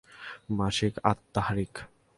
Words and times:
মাসিক 0.57 0.93
আত-তাহরীক 1.03 1.73